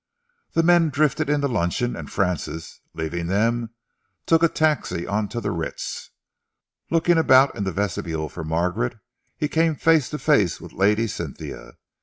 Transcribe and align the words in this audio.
The 0.53 0.63
men 0.63 0.89
drifted 0.89 1.29
in 1.29 1.41
to 1.41 1.47
luncheon 1.47 1.95
and 1.95 2.11
Francis, 2.11 2.81
leaving 2.95 3.27
them, 3.27 3.69
took 4.25 4.41
a 4.41 4.47
taxi 4.49 5.05
on 5.05 5.29
to 5.29 5.39
the 5.39 5.51
Ritz. 5.51 6.09
Looking 6.89 7.19
about 7.19 7.55
in 7.55 7.65
the 7.65 7.71
vestibule 7.71 8.27
for 8.27 8.43
Margaret, 8.43 8.97
he 9.37 9.47
came 9.47 9.75
face 9.75 10.09
to 10.09 10.17
face 10.17 10.59
with 10.59 10.73
Lady 10.73 11.05
Cynthia. 11.05 11.73